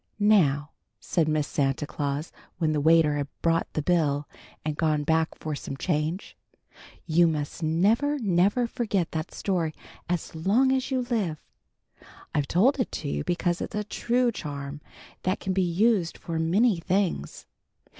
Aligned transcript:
"Now," 0.17 0.71
said 0.99 1.27
Miss 1.27 1.45
Santa 1.45 1.85
Claus, 1.85 2.31
when 2.57 2.71
the 2.71 2.81
waiter 2.81 3.17
had 3.17 3.27
brought 3.43 3.71
the 3.73 3.83
bill 3.83 4.27
and 4.65 4.75
gone 4.75 5.03
back 5.03 5.35
for 5.35 5.53
some 5.53 5.77
change, 5.77 6.35
"you 7.05 7.27
must 7.27 7.61
never, 7.61 8.17
never 8.17 8.65
forget 8.65 9.11
that 9.11 9.31
story 9.31 9.75
as 10.09 10.33
long 10.35 10.71
as 10.71 10.89
you 10.89 11.01
live. 11.03 11.37
I've 12.33 12.47
told 12.47 12.79
it 12.79 12.91
to 12.93 13.09
you 13.09 13.23
because 13.23 13.61
it's 13.61 13.75
a 13.75 13.83
true 13.83 14.31
charm 14.31 14.81
that 15.21 15.39
can 15.39 15.53
be 15.53 15.61
used 15.61 16.17
for 16.17 16.39
many 16.39 16.79
things. 16.79 17.45